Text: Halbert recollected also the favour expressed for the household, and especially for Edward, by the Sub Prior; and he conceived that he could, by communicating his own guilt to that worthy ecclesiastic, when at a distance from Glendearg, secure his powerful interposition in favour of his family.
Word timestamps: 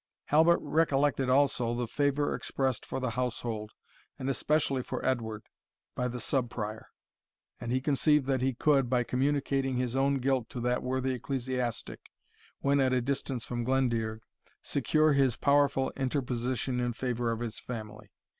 Halbert 0.29 0.61
recollected 0.63 1.29
also 1.29 1.75
the 1.75 1.85
favour 1.87 2.33
expressed 2.33 2.87
for 2.87 2.99
the 2.99 3.11
household, 3.11 3.69
and 4.17 4.31
especially 4.31 4.81
for 4.81 5.05
Edward, 5.05 5.43
by 5.93 6.07
the 6.07 6.19
Sub 6.19 6.49
Prior; 6.49 6.89
and 7.59 7.71
he 7.71 7.79
conceived 7.79 8.25
that 8.25 8.41
he 8.41 8.55
could, 8.55 8.89
by 8.89 9.03
communicating 9.03 9.75
his 9.77 9.95
own 9.95 10.15
guilt 10.15 10.49
to 10.49 10.59
that 10.61 10.81
worthy 10.81 11.11
ecclesiastic, 11.13 11.99
when 12.61 12.79
at 12.79 12.93
a 12.93 12.99
distance 13.01 13.45
from 13.45 13.63
Glendearg, 13.63 14.21
secure 14.63 15.13
his 15.13 15.37
powerful 15.37 15.91
interposition 15.95 16.79
in 16.79 16.93
favour 16.93 17.29
of 17.31 17.41
his 17.41 17.59
family. 17.59 18.09